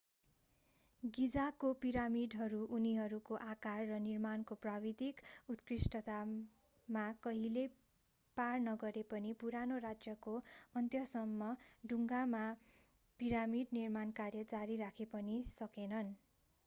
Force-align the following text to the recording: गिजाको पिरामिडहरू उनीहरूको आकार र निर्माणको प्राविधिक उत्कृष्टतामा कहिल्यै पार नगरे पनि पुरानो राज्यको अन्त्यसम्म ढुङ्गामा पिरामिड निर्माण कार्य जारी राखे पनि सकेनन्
गिजाको 1.03 1.67
पिरामिडहरू 1.81 2.59
उनीहरूको 2.71 3.35
आकार 3.47 3.81
र 3.87 3.97
निर्माणको 4.05 4.55
प्राविधिक 4.61 5.19
उत्कृष्टतामा 5.49 7.03
कहिल्यै 7.19 7.65
पार 8.37 8.63
नगरे 8.63 9.03
पनि 9.11 9.33
पुरानो 9.39 9.77
राज्यको 9.83 10.33
अन्त्यसम्म 10.75 11.51
ढुङ्गामा 11.87 12.43
पिरामिड 13.19 13.77
निर्माण 13.79 14.15
कार्य 14.15 14.47
जारी 14.49 14.79
राखे 14.79 15.07
पनि 15.13 15.37
सकेनन् 15.53 16.11